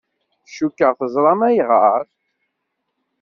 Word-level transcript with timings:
Cukkeɣ 0.55 0.91
teẓram 0.99 1.41
ayɣer. 1.47 2.03